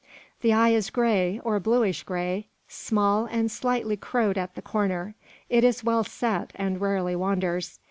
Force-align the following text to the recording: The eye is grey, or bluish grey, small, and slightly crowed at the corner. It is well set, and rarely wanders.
The 0.41 0.51
eye 0.51 0.69
is 0.69 0.89
grey, 0.89 1.39
or 1.43 1.59
bluish 1.59 2.01
grey, 2.01 2.47
small, 2.67 3.27
and 3.27 3.51
slightly 3.51 3.95
crowed 3.95 4.35
at 4.35 4.55
the 4.55 4.61
corner. 4.63 5.13
It 5.47 5.63
is 5.63 5.83
well 5.83 6.03
set, 6.03 6.49
and 6.55 6.81
rarely 6.81 7.15
wanders. 7.15 7.77